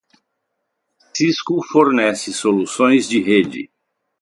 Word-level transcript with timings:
Cisco 1.13 1.61
fornece 1.61 2.33
soluções 2.33 3.07
de 3.07 3.21
rede. 3.21 3.69